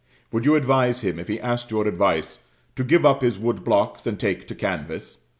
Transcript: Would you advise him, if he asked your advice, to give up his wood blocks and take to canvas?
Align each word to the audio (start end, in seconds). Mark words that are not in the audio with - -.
Would 0.31 0.45
you 0.47 0.55
advise 0.55 1.01
him, 1.01 1.19
if 1.19 1.27
he 1.27 1.39
asked 1.39 1.69
your 1.69 1.87
advice, 1.87 2.43
to 2.75 2.83
give 2.83 3.05
up 3.05 3.21
his 3.21 3.37
wood 3.37 3.63
blocks 3.63 4.07
and 4.07 4.19
take 4.19 4.47
to 4.47 4.55
canvas? 4.55 5.17